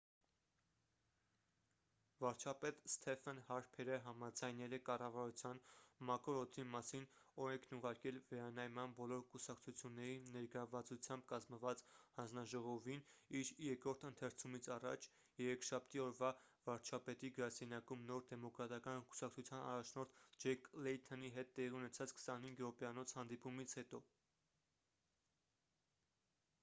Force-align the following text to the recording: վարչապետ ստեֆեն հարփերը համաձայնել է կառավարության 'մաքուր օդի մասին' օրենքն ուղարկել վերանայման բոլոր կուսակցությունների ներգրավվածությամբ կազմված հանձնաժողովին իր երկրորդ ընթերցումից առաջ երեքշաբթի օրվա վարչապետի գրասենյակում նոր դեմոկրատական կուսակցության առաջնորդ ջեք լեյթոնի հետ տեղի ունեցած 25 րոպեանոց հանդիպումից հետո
վարչապետ 2.23 2.79
ստեֆեն 2.91 3.41
հարփերը 3.49 3.97
համաձայնել 4.05 4.71
է 4.77 4.79
կառավարության 4.87 5.59
'մաքուր 6.09 6.39
օդի 6.45 6.65
մասին' 6.75 7.05
օրենքն 7.47 7.77
ուղարկել 7.79 8.17
վերանայման 8.31 8.95
բոլոր 9.01 9.21
կուսակցությունների 9.35 10.15
ներգրավվածությամբ 10.37 11.27
կազմված 11.33 11.85
հանձնաժողովին 12.17 13.05
իր 13.41 13.53
երկրորդ 13.67 14.07
ընթերցումից 14.11 14.71
առաջ 14.79 15.07
երեքշաբթի 15.43 16.03
օրվա 16.09 16.33
վարչապետի 16.71 17.33
գրասենյակում 17.39 18.03
նոր 18.11 18.27
դեմոկրատական 18.35 19.07
կուսակցության 19.13 19.65
առաջնորդ 19.69 20.19
ջեք 20.47 20.71
լեյթոնի 20.87 21.33
հետ 21.39 21.53
տեղի 21.61 21.77
ունեցած 21.85 22.17
25 22.23 22.59
րոպեանոց 22.65 23.15
հանդիպումից 23.21 23.77
հետո 23.83 24.03